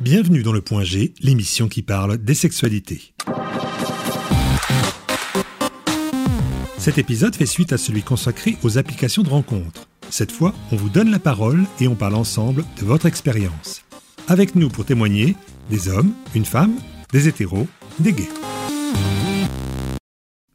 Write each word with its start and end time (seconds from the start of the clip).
Bienvenue 0.00 0.42
dans 0.42 0.54
le 0.54 0.62
Point 0.62 0.82
G, 0.82 1.12
l'émission 1.20 1.68
qui 1.68 1.82
parle 1.82 2.16
des 2.16 2.32
sexualités. 2.32 3.12
Cet 6.78 6.96
épisode 6.96 7.36
fait 7.36 7.44
suite 7.44 7.74
à 7.74 7.76
celui 7.76 8.02
consacré 8.02 8.56
aux 8.62 8.78
applications 8.78 9.22
de 9.22 9.28
rencontres. 9.28 9.90
Cette 10.08 10.32
fois, 10.32 10.54
on 10.72 10.76
vous 10.76 10.88
donne 10.88 11.10
la 11.10 11.18
parole 11.18 11.66
et 11.80 11.86
on 11.86 11.96
parle 11.96 12.14
ensemble 12.14 12.64
de 12.80 12.86
votre 12.86 13.04
expérience. 13.04 13.82
Avec 14.26 14.54
nous 14.54 14.70
pour 14.70 14.86
témoigner, 14.86 15.36
des 15.68 15.90
hommes, 15.90 16.14
une 16.34 16.46
femme, 16.46 16.80
des 17.12 17.28
hétéros, 17.28 17.68
des 17.98 18.14
gays. 18.14 18.30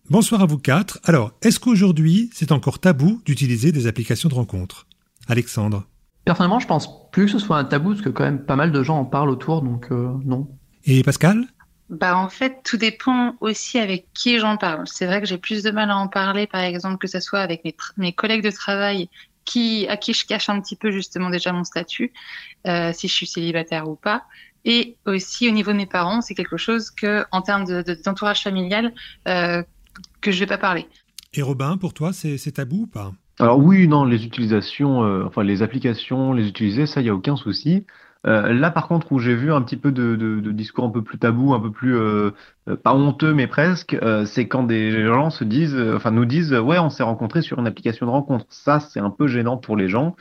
Bonsoir 0.10 0.42
à 0.42 0.48
vous 0.48 0.58
quatre. 0.58 0.98
Alors, 1.04 1.34
est-ce 1.44 1.60
qu'aujourd'hui, 1.60 2.32
c'est 2.34 2.52
encore 2.52 2.80
tabou 2.80 3.22
d'utiliser 3.26 3.72
des 3.72 3.86
applications 3.86 4.28
de 4.28 4.34
rencontres? 4.34 4.88
Alexandre 5.28 5.86
Personnellement, 6.26 6.60
je 6.60 6.68
pense 6.68 7.10
plus 7.12 7.26
que 7.26 7.32
ce 7.32 7.40
soit 7.40 7.58
un 7.58 7.64
tabou, 7.66 7.92
parce 7.92 8.02
que 8.02 8.10
quand 8.10 8.24
même 8.24 8.44
pas 8.44 8.56
mal 8.56 8.72
de 8.72 8.84
gens 8.84 9.00
en 9.00 9.06
parlent 9.06 9.30
autour, 9.30 9.62
donc 9.62 9.88
euh, 9.92 10.12
non. 10.26 10.48
Et 10.84 11.04
Pascal? 11.04 11.46
Bah 11.90 12.18
en 12.18 12.30
fait, 12.30 12.62
tout 12.64 12.78
dépend 12.78 13.36
aussi 13.42 13.78
avec 13.78 14.08
qui 14.14 14.40
j'en 14.40 14.58
parle. 14.58 14.88
C'est 14.88 15.06
vrai 15.06 15.22
que 15.22 15.28
j'ai 15.28 15.38
plus 15.38 15.62
de 15.62 15.70
mal 15.70 15.92
à 15.92 15.98
en 15.98 16.08
parler, 16.08 16.48
par 16.48 16.62
exemple, 16.62 16.98
que 16.98 17.08
ce 17.08 17.20
soit 17.20 17.40
avec 17.40 17.64
mes, 17.64 17.76
mes 17.98 18.12
collègues 18.12 18.44
de 18.44 18.50
travail 18.50 19.08
qui, 19.46 19.88
à 19.88 19.96
qui 19.96 20.14
je 20.14 20.26
cache 20.26 20.50
un 20.50 20.60
petit 20.60 20.76
peu 20.76 20.90
justement 20.90 21.30
déjà 21.30 21.54
mon 21.54 21.64
statut, 21.64 22.12
euh, 22.66 22.92
si 22.92 23.08
je 23.08 23.14
suis 23.14 23.28
célibataire 23.28 23.88
ou 23.88 23.96
pas. 23.96 24.24
Et 24.66 24.98
aussi 25.06 25.48
au 25.48 25.52
niveau 25.52 25.72
de 25.72 25.78
mes 25.78 25.86
parents, 25.86 26.22
c'est 26.22 26.34
quelque 26.34 26.58
chose 26.58 26.90
que, 26.90 27.24
en 27.32 27.44
termes 27.44 27.66
d'entourage 28.04 28.40
de, 28.40 28.44
familial, 28.44 28.94
euh, 29.28 29.62
que 30.22 30.32
je 30.32 30.40
vais 30.40 30.48
pas 30.48 30.58
parler. 30.58 30.88
Et 31.34 31.44
Robin, 31.44 31.78
pour 31.78 31.94
toi, 31.94 32.12
c'est 32.14 32.52
tabou 32.52 32.84
ou 32.84 32.88
pas? 32.88 33.14
Alors 33.40 33.60
oui, 33.60 33.88
non, 33.88 34.06
les 34.06 34.26
utilisations, 34.26 35.04
euh, 35.04 35.26
enfin 35.26 35.44
les 35.44 35.62
applications, 35.62 36.34
les 36.34 36.48
utiliser, 36.48 36.86
ça, 36.86 37.02
il 37.02 37.08
y 37.08 37.10
a 37.10 37.16
aucun 37.16 37.36
souci. 37.36 37.86
Euh, 38.26 38.54
là, 38.54 38.72
par 38.72 38.88
contre, 38.88 39.12
où 39.12 39.20
j'ai 39.20 39.36
vu 39.36 39.54
un 39.54 39.62
petit 39.62 39.78
peu 39.78 39.92
de, 39.92 40.16
de, 40.16 40.40
de, 40.40 40.52
discours 40.52 40.86
un 40.86 40.90
peu 40.90 41.04
plus 41.04 41.20
tabou, 41.20 41.54
un 41.54 41.60
peu 41.60 41.72
plus 41.72 41.96
euh, 41.96 42.32
euh 42.68 42.76
pas 42.76 42.94
honteux, 42.94 43.34
mais 43.34 43.46
presque, 43.48 43.94
euh, 43.94 44.26
c'est 44.26 44.48
quand 44.48 44.64
des 44.64 45.06
gens 45.06 45.30
se 45.30 45.44
disent, 45.44 45.78
enfin 45.96 46.12
nous 46.12 46.26
disent, 46.26 46.54
ouais, 46.54 46.80
on 46.80 46.90
s'est 46.90 47.04
rencontrés 47.04 47.42
sur 47.44 47.60
une 47.60 47.68
application 47.68 48.06
de 48.08 48.12
rencontre. 48.12 48.46
Ça, 48.50 48.80
c'est 48.80 49.00
un 49.00 49.12
peu 49.12 49.28
gênant 49.28 49.58
pour 49.58 49.78
les 49.78 49.90
gens. 49.90 50.16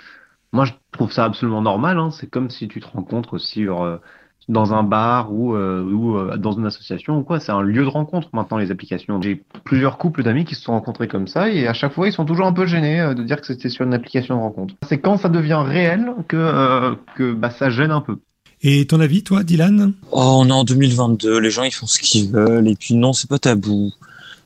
Moi, 0.52 0.64
je 0.66 0.72
trouve 0.92 1.12
ça 1.12 1.24
absolument 1.24 1.62
normal. 1.62 1.98
Hein. 1.98 2.10
C'est 2.10 2.28
comme 2.28 2.50
si 2.50 2.68
tu 2.68 2.80
te 2.80 2.86
rencontres 2.88 3.38
sur 3.38 4.00
dans 4.48 4.74
un 4.74 4.82
bar 4.82 5.32
ou, 5.32 5.54
euh, 5.54 5.82
ou 5.82 6.16
euh, 6.16 6.36
dans 6.36 6.52
une 6.52 6.66
association 6.66 7.18
ou 7.18 7.22
quoi. 7.22 7.40
C'est 7.40 7.52
un 7.52 7.62
lieu 7.62 7.82
de 7.82 7.88
rencontre 7.88 8.28
maintenant, 8.32 8.58
les 8.58 8.70
applications. 8.70 9.20
J'ai 9.22 9.42
plusieurs 9.64 9.98
couples 9.98 10.22
d'amis 10.22 10.44
qui 10.44 10.54
se 10.54 10.62
sont 10.62 10.72
rencontrés 10.72 11.08
comme 11.08 11.26
ça 11.26 11.50
et 11.50 11.66
à 11.66 11.72
chaque 11.72 11.92
fois, 11.92 12.08
ils 12.08 12.12
sont 12.12 12.24
toujours 12.24 12.46
un 12.46 12.52
peu 12.52 12.66
gênés 12.66 13.00
euh, 13.00 13.14
de 13.14 13.22
dire 13.22 13.40
que 13.40 13.46
c'était 13.46 13.68
sur 13.68 13.84
une 13.86 13.94
application 13.94 14.36
de 14.36 14.40
rencontre. 14.40 14.74
C'est 14.86 14.98
quand 14.98 15.16
ça 15.16 15.28
devient 15.28 15.62
réel 15.64 16.12
que, 16.28 16.94
que 17.16 17.32
bah, 17.32 17.50
ça 17.50 17.70
gêne 17.70 17.90
un 17.90 18.00
peu. 18.00 18.18
Et 18.62 18.86
ton 18.86 19.00
avis, 19.00 19.22
toi, 19.22 19.42
Dylan? 19.42 19.92
Oh, 20.12 20.38
on 20.40 20.48
est 20.48 20.52
en 20.52 20.64
2022, 20.64 21.38
les 21.38 21.50
gens 21.50 21.64
ils 21.64 21.72
font 21.72 21.86
ce 21.86 21.98
qu'ils 21.98 22.30
veulent 22.30 22.68
et 22.68 22.76
puis 22.76 22.94
non, 22.94 23.12
c'est 23.12 23.28
pas 23.28 23.38
tabou. 23.38 23.92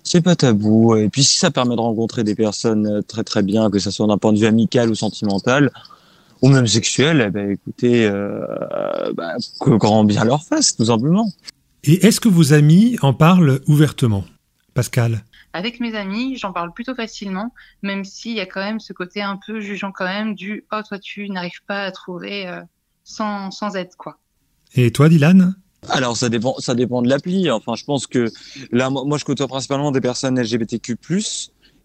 C'est 0.03 0.23
pas 0.23 0.37
tabou. 0.37 0.97
Et 0.97 1.09
puis 1.09 1.23
si 1.23 1.39
ça 1.39 1.51
permet 1.51 1.77
de 1.77 1.81
rencontrer 1.81 2.25
des 2.25 2.35
personnes 2.35 3.03
très 3.07 3.25
très 3.25 3.43
bien, 3.43 3.71
que 3.71 3.79
ce 3.79 3.91
soit 3.91 4.07
d'un 4.07 4.19
point 4.19 4.33
de 4.33 4.39
vue 4.39 4.47
amical 4.47 4.91
ou 4.91 4.95
sentimental, 4.95 5.71
ou 6.43 6.49
même 6.49 6.67
sexuel, 6.67 7.25
eh 7.27 7.31
ben, 7.31 7.51
écoutez, 7.51 8.07
euh, 8.07 9.13
bah, 9.15 9.35
que 9.61 9.71
grand 9.71 10.05
bien 10.05 10.25
leur 10.25 10.43
fasse, 10.45 10.77
tout 10.77 10.87
simplement. 10.87 11.31
Et 11.85 12.07
est-ce 12.07 12.21
que 12.21 12.29
vos 12.29 12.53
amis 12.53 12.97
en 13.03 13.15
parlent 13.15 13.61
ouvertement 13.67 14.25
Pascal? 14.75 15.25
Avec 15.53 15.81
mes 15.81 15.95
amis, 15.95 16.37
j'en 16.37 16.53
parle 16.53 16.73
plutôt 16.73 16.95
facilement, 16.95 17.53
même 17.83 18.05
s'il 18.05 18.35
y 18.35 18.41
a 18.41 18.47
quand 18.47 18.63
même 18.63 18.81
ce 18.81 18.93
côté 18.93 19.23
un 19.23 19.39
peu 19.45 19.61
jugeant 19.61 19.93
quand 19.93 20.05
même 20.05 20.35
du 20.35 20.65
«oh, 20.73 20.81
toi, 20.87 20.99
tu 20.99 21.29
n'arrives 21.31 21.63
pas 21.67 21.85
à 21.85 21.91
trouver 21.91 22.47
euh, 22.47 22.61
sans, 23.05 23.51
sans 23.51 23.75
aide, 23.75 23.95
quoi». 23.97 24.19
Et 24.75 24.93
toi, 24.93 25.09
Dylan? 25.09 25.55
Alors 25.89 26.17
ça 26.17 26.29
dépend, 26.29 26.57
ça 26.59 26.75
dépend 26.75 27.03
de 27.03 27.09
l'appli. 27.09 27.51
Enfin, 27.51 27.75
je 27.77 27.85
pense 27.85 28.07
que 28.07 28.31
là, 28.73 28.91
moi, 28.91 29.17
je 29.17 29.25
côtoie 29.25 29.47
principalement 29.47 29.93
des 29.93 30.01
personnes 30.01 30.39
LGBTQ+, 30.39 30.97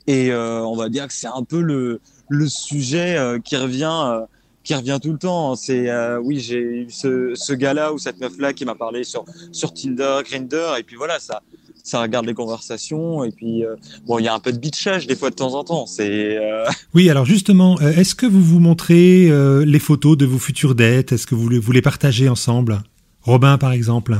et 0.08 0.32
euh, 0.32 0.62
on 0.66 0.76
va 0.76 0.90
dire 0.90 1.08
que 1.08 1.14
c'est 1.14 1.28
un 1.28 1.44
peu 1.44 1.62
le 1.62 2.02
le 2.30 2.48
sujet 2.48 3.18
euh, 3.18 3.40
qui 3.40 3.56
revient 3.56 4.02
euh, 4.06 4.26
qui 4.64 4.74
revient 4.74 5.00
tout 5.02 5.12
le 5.12 5.18
temps. 5.18 5.56
C'est 5.56 5.90
euh, 5.90 6.20
oui, 6.20 6.40
j'ai 6.40 6.60
eu 6.60 6.86
ce, 6.90 7.34
ce 7.36 7.54
gars-là 7.54 7.94
ou 7.94 7.98
cette 7.98 8.20
meuf-là 8.20 8.54
qui 8.54 8.66
m'a 8.66 8.76
parlé 8.76 9.04
sur 9.04 9.26
sur 9.52 9.74
Tinder, 9.74 10.20
Grindr, 10.30 10.78
et 10.78 10.84
puis 10.84 10.96
voilà, 10.96 11.20
ça 11.20 11.42
ça 11.84 12.02
regarde 12.02 12.26
les 12.26 12.34
conversations 12.34 13.26
et 13.26 13.32
puis 13.32 13.66
euh, 13.66 13.76
bon, 14.06 14.18
il 14.18 14.24
y 14.24 14.30
a 14.30 14.34
un 14.34 14.40
peu 14.40 14.54
de 14.54 14.58
bitchage 14.58 15.06
des 15.06 15.18
fois 15.18 15.30
de 15.30 15.36
temps 15.36 15.54
en 15.56 15.64
temps. 15.64 15.86
C'est 15.86 16.38
euh... 16.38 16.66
oui. 16.94 17.10
Alors 17.10 17.26
justement, 17.26 17.78
est-ce 17.80 18.16
que 18.16 18.26
vous 18.26 18.42
vous 18.42 18.60
montrez 18.60 19.30
euh, 19.30 19.66
les 19.66 19.80
photos 19.80 20.18
de 20.18 20.26
vos 20.26 20.40
futures 20.40 20.76
dettes? 20.76 21.12
Est-ce 21.12 21.28
que 21.28 21.36
vous 21.36 21.50
les, 21.50 21.60
vous 21.60 21.72
les 21.74 21.82
partagez 21.82 22.30
ensemble? 22.30 22.82
Robin, 23.22 23.58
par 23.58 23.74
exemple. 23.74 24.18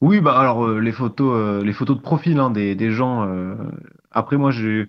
Oui, 0.00 0.20
bah 0.20 0.38
alors 0.38 0.68
les 0.68 0.92
photos, 0.92 1.64
les 1.64 1.72
photos 1.72 1.96
de 1.96 2.02
profil 2.02 2.38
hein, 2.38 2.50
des, 2.50 2.74
des 2.74 2.90
gens. 2.90 3.26
après, 4.10 4.36
moi, 4.36 4.50
j'ai 4.50 4.86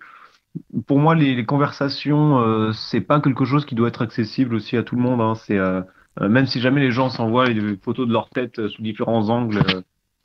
pour 0.88 0.99
moi, 0.99 1.16
les, 1.16 1.45
conversations, 1.45 2.39
euh, 2.39 2.71
c'est 2.73 3.01
pas 3.01 3.19
quelque 3.19 3.45
chose 3.45 3.66
qui 3.66 3.75
doit 3.75 3.88
être 3.88 4.01
accessible 4.01 4.55
aussi 4.55 4.77
à 4.77 4.83
tout 4.83 4.95
le 4.95 5.01
monde. 5.01 5.21
Hein. 5.21 5.35
C'est 5.35 5.57
euh, 5.57 5.81
euh 6.21 6.29
même 6.29 6.45
si 6.45 6.61
jamais 6.61 6.81
les 6.81 6.91
gens 6.91 7.09
s'envoient 7.09 7.47
les 7.47 7.77
photos 7.77 8.07
de 8.07 8.13
leur 8.13 8.29
tête 8.29 8.67
sous 8.67 8.81
différents 8.81 9.29
angles 9.29 9.61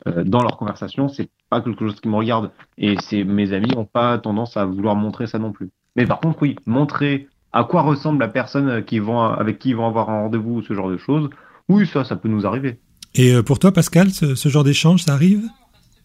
dans 0.06 0.42
leur 0.42 0.56
conversation, 0.56 1.08
c'est 1.08 1.28
pas 1.50 1.60
quelque 1.60 1.86
chose 1.86 2.00
qui 2.00 2.08
me 2.08 2.16
regarde. 2.16 2.50
Et 2.78 2.96
mes 3.24 3.52
amis 3.52 3.68
n'ont 3.68 3.84
pas 3.84 4.16
tendance 4.16 4.56
à 4.56 4.64
vouloir 4.64 4.96
montrer 4.96 5.26
ça 5.26 5.38
non 5.38 5.52
plus. 5.52 5.68
Mais 5.94 6.06
par 6.06 6.20
contre, 6.20 6.38
oui, 6.40 6.56
montrer 6.64 7.28
à 7.52 7.64
quoi 7.64 7.82
ressemble 7.82 8.20
la 8.20 8.28
personne 8.28 8.82
qui 8.84 8.98
vont 8.98 9.20
avec 9.20 9.58
qui 9.58 9.70
ils 9.70 9.76
vont 9.76 9.86
avoir 9.86 10.08
un 10.08 10.22
rendez-vous 10.22 10.54
ou 10.54 10.62
ce 10.62 10.72
genre 10.72 10.88
de 10.88 10.96
choses. 10.96 11.28
Oui, 11.68 11.86
ça, 11.86 12.04
ça 12.04 12.16
peut 12.16 12.30
nous 12.30 12.46
arriver. 12.46 12.78
Et 13.14 13.42
pour 13.42 13.58
toi, 13.58 13.72
Pascal, 13.72 14.08
ce 14.10 14.48
genre 14.48 14.64
d'échange, 14.64 15.02
ça 15.02 15.12
arrive? 15.12 15.42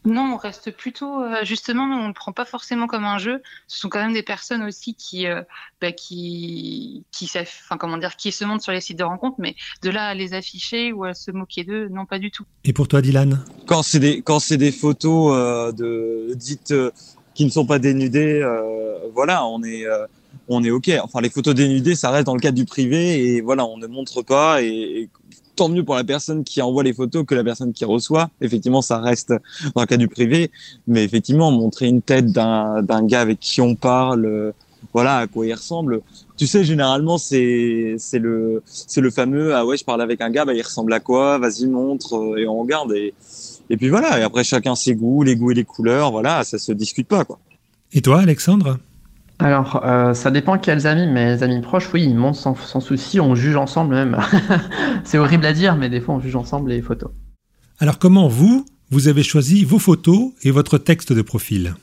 Non, 0.06 0.34
on 0.34 0.38
reste 0.38 0.72
plutôt 0.72 1.24
euh, 1.24 1.44
justement, 1.44 1.84
on 1.84 2.08
ne 2.08 2.14
prend 2.14 2.32
pas 2.32 2.46
forcément 2.46 2.86
comme 2.86 3.06
un 3.06 3.18
jeu. 3.18 3.42
Ce 3.68 3.80
sont 3.80 3.90
quand 3.90 4.00
même 4.00 4.14
des 4.14 4.24
personnes 4.24 4.64
aussi 4.64 4.94
qui, 4.94 5.26
euh, 5.26 5.42
bah, 5.82 5.92
qui, 5.92 7.04
qui, 7.12 7.30
enfin 7.36 7.78
comment 7.78 7.98
dire, 7.98 8.16
qui 8.16 8.32
se 8.32 8.46
montrent 8.46 8.64
sur 8.64 8.72
les 8.72 8.82
sites 8.82 9.00
de 9.00 9.04
rencontres, 9.04 9.38
mais 9.40 9.56
de 9.82 9.90
là 9.90 10.08
à 10.08 10.14
les 10.14 10.34
afficher 10.34 10.94
ou 10.94 11.06
à 11.06 11.14
se 11.14 11.32
moquer 11.32 11.64
d'eux, 11.64 11.88
non 11.90 12.06
pas 12.06 12.20
du 12.20 12.30
tout. 12.30 12.46
Et 12.64 12.74
pour 12.74 12.88
toi, 12.88 13.02
Dylan? 13.02 13.44
Quand 13.66 13.82
c'est 13.82 14.00
des 14.00 14.22
quand 14.22 14.40
c'est 14.40 14.58
des 14.58 14.72
photos 14.72 15.34
euh, 15.36 15.72
de 15.72 16.34
dites 16.36 16.72
euh, 16.72 16.92
qui 17.34 17.46
ne 17.46 17.50
sont 17.50 17.66
pas 17.66 17.80
dénudées, 17.80 18.42
euh, 18.44 18.98
voilà, 19.14 19.46
on 19.46 19.64
est 19.64 19.86
on 20.48 20.64
est 20.64 20.70
ok. 20.72 20.92
Enfin, 21.02 21.22
les 21.22 21.30
photos 21.32 21.56
dénudées, 21.56 21.96
ça 21.96 22.12
reste 22.12 22.28
dans 22.28 22.36
le 22.36 22.42
cadre 22.42 22.58
du 22.58 22.66
privé 22.66 23.26
et 23.26 23.42
voilà, 23.42 23.66
on 23.66 23.78
ne 23.78 23.88
montre 23.88 24.22
pas 24.22 24.62
et, 24.62 24.68
et 24.68 25.10
tant 25.56 25.70
mieux 25.70 25.84
pour 25.84 25.96
la 25.96 26.04
personne 26.04 26.44
qui 26.44 26.62
envoie 26.62 26.84
les 26.84 26.94
photos 26.94 27.26
que 27.26 27.36
la 27.36 27.44
personne 27.44 27.74
qui 27.74 27.86
reçoit. 27.86 28.30
Effectivement, 28.42 28.82
ça 28.82 29.00
reste 29.00 29.34
dans 29.74 29.82
le 29.82 29.88
cas 29.88 29.98
du 29.98 30.08
privé, 30.08 30.52
mais 30.88 31.04
effectivement, 31.04 31.52
montrer 31.52 31.88
une 31.88 32.02
tête 32.02 32.32
d'un 32.32 33.06
gars 33.06 33.22
avec 33.22 33.40
qui 33.40 33.62
on 33.62 33.76
parle, 33.76 34.26
euh, 34.26 34.52
voilà 34.94 35.18
à 35.18 35.28
quoi 35.28 35.46
il 35.46 35.54
ressemble. 35.54 36.02
Tu 36.38 36.48
sais, 36.48 36.64
généralement, 36.64 37.18
c'est 37.18 37.96
c'est 37.98 38.20
le 38.20 38.62
c'est 38.66 39.02
le 39.02 39.10
fameux 39.10 39.56
ah 39.56 39.66
ouais, 39.66 39.78
je 39.78 39.86
parle 39.86 40.02
avec 40.02 40.22
un 40.22 40.30
gars, 40.30 40.46
bah 40.46 40.54
il 40.54 40.62
ressemble 40.62 40.94
à 40.94 41.00
quoi? 41.00 41.38
Vas-y, 41.38 41.66
montre 41.68 42.16
euh, 42.16 42.38
et 42.38 42.48
on 42.48 42.62
regarde 42.62 42.92
et 42.94 43.14
et 43.70 43.78
puis 43.78 43.90
voilà. 43.90 44.20
Et 44.20 44.24
après, 44.24 44.44
chacun 44.44 44.76
ses 44.76 44.96
goûts, 44.96 45.24
les 45.24 45.36
goûts 45.36 45.52
et 45.52 45.56
les 45.56 45.64
couleurs, 45.64 46.12
voilà, 46.12 46.44
ça 46.44 46.58
se 46.58 46.72
discute 46.72 47.08
pas 47.08 47.26
quoi. 47.26 47.40
Et 47.94 48.02
toi, 48.02 48.20
Alexandre? 48.20 48.78
Alors, 49.40 49.82
euh, 49.86 50.14
ça 50.14 50.32
dépend 50.32 50.58
quels 50.58 50.88
amis. 50.88 51.08
Mes 51.08 51.44
amis 51.44 51.62
proches, 51.62 51.94
oui, 51.94 52.04
ils 52.04 52.16
montent 52.16 52.36
sans, 52.36 52.56
sans 52.56 52.80
souci. 52.80 53.20
On 53.20 53.36
juge 53.36 53.56
ensemble 53.56 53.94
même. 53.94 54.18
c'est 55.04 55.18
horrible 55.18 55.46
à 55.46 55.54
dire, 55.54 55.76
mais 55.76 55.90
des 55.90 56.00
fois, 56.00 56.16
on 56.16 56.20
juge 56.20 56.36
ensemble 56.36 56.70
les 56.70 56.82
photos. 56.82 57.12
Alors, 57.80 58.00
comment 58.00 58.28
vous, 58.28 58.66
vous 58.92 59.08
avez 59.08 59.24
choisi 59.24 59.66
vos 59.66 59.80
photos 59.80 60.32
et 60.44 60.52
votre 60.52 60.78
texte 60.78 61.12
de 61.12 61.22
profil? 61.22 61.76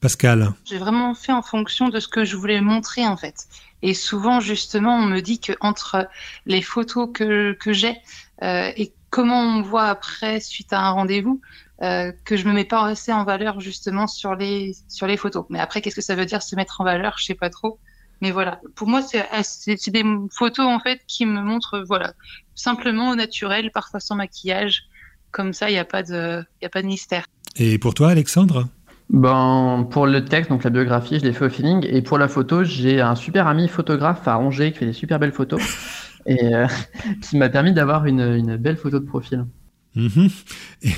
Pascal 0.00 0.52
J'ai 0.64 0.78
vraiment 0.78 1.14
fait 1.14 1.32
en 1.32 1.42
fonction 1.42 1.88
de 1.88 2.00
ce 2.00 2.08
que 2.08 2.24
je 2.24 2.36
voulais 2.36 2.60
montrer, 2.60 3.06
en 3.06 3.16
fait. 3.16 3.46
Et 3.82 3.92
souvent, 3.92 4.40
justement, 4.40 4.96
on 4.96 5.06
me 5.06 5.20
dit 5.20 5.40
que 5.40 5.52
entre 5.60 6.08
les 6.46 6.62
photos 6.62 7.10
que, 7.12 7.52
que 7.52 7.72
j'ai 7.72 7.96
euh, 8.42 8.70
et 8.76 8.92
comment 9.10 9.40
on 9.40 9.62
voit 9.62 9.86
après 9.86 10.40
suite 10.40 10.72
à 10.72 10.80
un 10.80 10.90
rendez-vous, 10.90 11.40
euh, 11.82 12.12
que 12.24 12.36
je 12.36 12.46
me 12.46 12.52
mets 12.52 12.64
pas 12.64 12.84
assez 12.84 13.12
en 13.12 13.24
valeur 13.24 13.60
justement 13.60 14.06
sur 14.06 14.34
les 14.34 14.74
sur 14.88 15.06
les 15.06 15.16
photos. 15.16 15.46
Mais 15.48 15.58
après, 15.58 15.80
qu'est-ce 15.80 15.96
que 15.96 16.02
ça 16.02 16.14
veut 16.14 16.26
dire 16.26 16.42
se 16.42 16.54
mettre 16.54 16.80
en 16.80 16.84
valeur? 16.84 17.14
Je 17.18 17.24
sais 17.24 17.34
pas 17.34 17.50
trop. 17.50 17.78
Mais 18.20 18.32
voilà, 18.32 18.60
pour 18.74 18.86
moi, 18.86 19.00
c'est 19.00 19.24
c'est 19.42 19.90
des 19.90 20.04
photos 20.30 20.66
en 20.66 20.78
fait 20.78 21.00
qui 21.06 21.24
me 21.24 21.40
montrent 21.40 21.82
voilà 21.86 22.12
simplement 22.54 23.10
au 23.10 23.14
naturel, 23.14 23.70
parfois 23.72 24.00
sans 24.00 24.14
maquillage. 24.14 24.82
Comme 25.30 25.52
ça, 25.52 25.70
il 25.70 25.72
n'y 25.72 25.78
a 25.78 25.84
pas 25.84 26.02
de 26.02 26.44
il 26.60 26.64
y 26.64 26.66
a 26.66 26.68
pas 26.68 26.82
de 26.82 26.86
mystère. 26.86 27.24
Et 27.56 27.78
pour 27.78 27.94
toi, 27.94 28.10
Alexandre? 28.10 28.68
Ben, 29.08 29.88
pour 29.90 30.06
le 30.06 30.24
texte, 30.24 30.50
donc 30.50 30.62
la 30.62 30.70
biographie, 30.70 31.18
je 31.18 31.24
l'ai 31.24 31.32
fait 31.32 31.46
au 31.46 31.50
feeling. 31.50 31.84
Et 31.88 32.02
pour 32.02 32.18
la 32.18 32.28
photo, 32.28 32.62
j'ai 32.62 33.00
un 33.00 33.16
super 33.16 33.46
ami 33.46 33.68
photographe 33.68 34.28
à 34.28 34.38
Angers 34.38 34.70
qui 34.72 34.78
fait 34.78 34.86
des 34.86 34.92
super 34.92 35.18
belles 35.18 35.32
photos 35.32 35.60
et 36.26 36.54
euh, 36.54 36.66
qui 37.22 37.38
m'a 37.38 37.48
permis 37.48 37.72
d'avoir 37.72 38.04
une, 38.06 38.20
une 38.20 38.56
belle 38.56 38.76
photo 38.76 39.00
de 39.00 39.06
profil. 39.06 39.46
Mmh. 39.94 40.26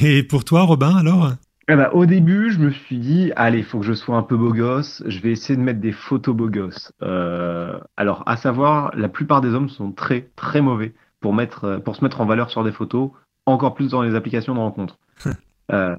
Et 0.02 0.22
pour 0.22 0.44
toi, 0.44 0.62
Robin, 0.62 0.96
alors? 0.96 1.32
Eh 1.68 1.76
ben, 1.76 1.90
Au 1.92 2.06
début, 2.06 2.50
je 2.50 2.58
me 2.58 2.70
suis 2.70 2.98
dit, 2.98 3.32
allez, 3.36 3.58
il 3.58 3.64
faut 3.64 3.78
que 3.78 3.86
je 3.86 3.92
sois 3.92 4.16
un 4.16 4.22
peu 4.22 4.36
beau 4.36 4.52
gosse, 4.52 5.02
je 5.06 5.20
vais 5.20 5.30
essayer 5.30 5.56
de 5.56 5.62
mettre 5.62 5.80
des 5.80 5.92
photos 5.92 6.34
beau 6.34 6.48
gosse. 6.48 6.92
Euh, 7.02 7.78
alors, 7.96 8.22
à 8.26 8.36
savoir, 8.36 8.90
la 8.96 9.08
plupart 9.08 9.40
des 9.40 9.54
hommes 9.54 9.68
sont 9.68 9.92
très, 9.92 10.30
très 10.36 10.60
mauvais 10.60 10.92
pour, 11.20 11.34
mettre, 11.34 11.80
pour 11.84 11.96
se 11.96 12.04
mettre 12.04 12.20
en 12.20 12.26
valeur 12.26 12.50
sur 12.50 12.64
des 12.64 12.72
photos. 12.72 13.10
encore 13.46 13.74
plus 13.74 13.90
dans 13.90 14.02
les 14.02 14.14
applications 14.14 14.54
de 14.54 14.60
rencontres. 14.60 14.98
Euh, 15.70 15.96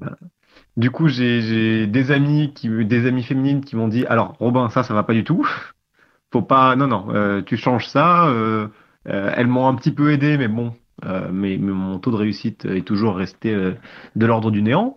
du 0.76 0.90
coup, 0.90 1.08
j'ai 1.08 1.88
des 1.88 2.10
amis 2.12 2.52
qui, 2.54 2.68
des 2.84 3.06
amis 3.06 3.24
féminines 3.24 3.64
qui 3.64 3.74
m'ont 3.74 3.88
dit, 3.88 4.06
alors 4.06 4.36
Robin, 4.38 4.68
ça, 4.68 4.84
ça 4.84 4.94
va 4.94 5.02
pas 5.02 5.14
du 5.14 5.24
tout. 5.24 5.48
Faut 6.32 6.42
pas, 6.42 6.76
non, 6.76 6.86
non, 6.86 7.06
euh, 7.10 7.42
tu 7.42 7.56
changes 7.56 7.88
ça. 7.88 8.26
Euh, 8.26 8.68
elles 9.04 9.48
m'ont 9.48 9.66
un 9.66 9.74
petit 9.74 9.90
peu 9.90 10.12
aidé, 10.12 10.38
mais 10.38 10.46
bon, 10.46 10.74
mais, 11.02 11.58
mon 11.58 11.98
taux 11.98 12.10
de 12.10 12.16
réussite 12.16 12.64
est 12.64 12.86
toujours 12.86 13.16
resté 13.16 13.54
de 13.54 14.26
l'ordre 14.26 14.50
du 14.50 14.62
néant. 14.62 14.96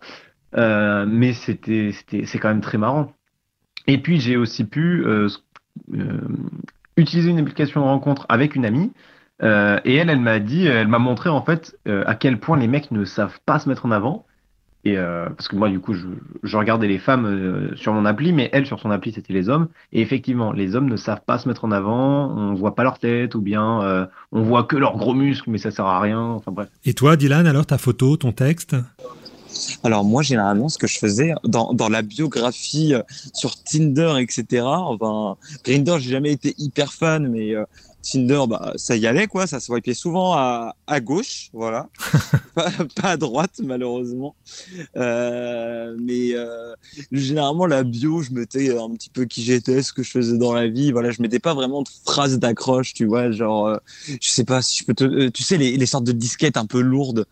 mais 0.53 1.33
c'était, 1.33 1.91
c'est 2.25 2.37
quand 2.39 2.49
même 2.49 2.61
très 2.61 2.77
marrant. 2.77 3.13
Et 3.87 3.97
puis 3.97 4.19
j'ai 4.19 4.37
aussi 4.37 4.63
pu 4.63 5.05
utiliser 6.97 7.29
une 7.29 7.39
application 7.39 7.81
de 7.81 7.85
rencontre 7.85 8.25
avec 8.29 8.55
une 8.55 8.65
amie 8.65 8.91
euh, 9.43 9.79
et 9.85 9.95
elle, 9.95 10.09
elle 10.09 10.19
m'a 10.19 10.39
dit, 10.39 10.65
elle 10.65 10.87
m'a 10.87 10.99
montré 10.99 11.29
en 11.29 11.41
fait 11.41 11.77
euh, 11.87 12.03
à 12.07 12.15
quel 12.15 12.39
point 12.39 12.57
les 12.57 12.67
mecs 12.67 12.91
ne 12.91 13.05
savent 13.05 13.39
pas 13.45 13.59
se 13.59 13.69
mettre 13.69 13.85
en 13.85 13.91
avant. 13.91 14.25
Et 14.85 14.97
euh, 14.97 15.27
parce 15.29 15.47
que 15.47 15.55
moi, 15.55 15.69
du 15.69 15.79
coup, 15.79 15.93
je, 15.93 16.07
je 16.43 16.57
regardais 16.57 16.87
les 16.87 16.99
femmes 16.99 17.71
sur 17.75 17.93
mon 17.93 18.05
appli, 18.05 18.31
mais 18.31 18.49
elle, 18.53 18.65
sur 18.65 18.79
son 18.79 18.91
appli, 18.91 19.11
c'était 19.11 19.33
les 19.33 19.49
hommes. 19.49 19.67
Et 19.91 20.01
effectivement, 20.01 20.53
les 20.53 20.75
hommes 20.75 20.89
ne 20.89 20.97
savent 20.97 21.23
pas 21.25 21.39
se 21.39 21.47
mettre 21.47 21.65
en 21.65 21.71
avant. 21.71 22.29
On 22.37 22.53
voit 22.53 22.75
pas 22.75 22.83
leur 22.83 22.99
tête, 22.99 23.35
ou 23.35 23.41
bien 23.41 24.07
on 24.31 24.41
voit 24.43 24.63
que 24.63 24.77
leurs 24.77 24.97
gros 24.97 25.13
muscles, 25.13 25.49
mais 25.49 25.57
ça 25.57 25.71
sert 25.71 25.85
à 25.85 25.99
rien. 25.99 26.21
Enfin 26.21 26.51
bref. 26.51 26.69
Et 26.85 26.93
toi, 26.93 27.17
Dylan, 27.17 27.47
alors 27.47 27.65
ta 27.65 27.77
photo, 27.77 28.15
ton 28.17 28.31
texte? 28.31 28.75
Alors 29.83 30.03
moi, 30.03 30.21
généralement, 30.21 30.69
ce 30.69 30.77
que 30.77 30.87
je 30.87 30.99
faisais 30.99 31.33
dans, 31.43 31.73
dans 31.73 31.89
la 31.89 32.01
biographie 32.01 32.93
sur 33.33 33.61
Tinder, 33.63 34.13
etc. 34.19 34.63
Enfin, 34.63 35.37
Grindr, 35.65 35.99
j'ai 35.99 36.11
jamais 36.11 36.31
été 36.31 36.53
hyper 36.57 36.93
fan, 36.93 37.27
mais 37.27 37.55
Tinder, 38.01 38.43
bah, 38.47 38.73
ça 38.75 38.95
y 38.95 39.05
allait, 39.05 39.27
quoi. 39.27 39.47
Ça 39.47 39.59
se 39.59 39.67
swipait 39.67 39.93
souvent 39.93 40.33
à, 40.33 40.75
à 40.87 40.99
gauche, 40.99 41.49
voilà. 41.53 41.89
pas, 42.55 42.71
pas, 42.95 43.09
à 43.09 43.17
droite, 43.17 43.59
malheureusement. 43.63 44.35
Euh, 44.95 45.95
mais 45.99 46.33
euh, 46.33 46.73
généralement, 47.11 47.65
la 47.65 47.83
bio, 47.83 48.21
je 48.21 48.31
mettais 48.31 48.77
un 48.77 48.89
petit 48.91 49.09
peu 49.09 49.25
qui 49.25 49.43
j'étais, 49.43 49.81
ce 49.81 49.91
que 49.91 50.03
je 50.03 50.11
faisais 50.11 50.37
dans 50.37 50.53
la 50.53 50.67
vie. 50.67 50.91
Voilà, 50.91 51.11
je 51.11 51.21
mettais 51.21 51.39
pas 51.39 51.53
vraiment 51.53 51.81
de 51.81 51.89
phrases 52.05 52.39
d'accroche, 52.39 52.93
tu 52.93 53.05
vois. 53.05 53.31
Genre, 53.31 53.67
euh, 53.67 53.77
je 54.21 54.29
sais 54.29 54.45
pas 54.45 54.61
si 54.61 54.77
je 54.77 54.85
peux 54.85 54.93
te. 54.93 55.03
Euh, 55.03 55.31
tu 55.31 55.43
sais, 55.43 55.57
les, 55.57 55.75
les, 55.75 55.85
sortes 55.85 56.05
de 56.05 56.13
disquettes 56.13 56.57
un 56.57 56.65
peu 56.65 56.79
lourdes. 56.79 57.25